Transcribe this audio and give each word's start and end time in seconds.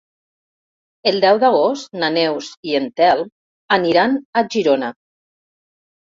El 1.09 1.17
deu 1.25 1.41
d'agost 1.41 1.91
na 2.03 2.07
Neus 2.15 2.47
i 2.69 2.73
en 2.79 2.87
Telm 3.01 3.29
aniran 3.77 4.17
a 4.41 4.43
Girona. 4.55 4.89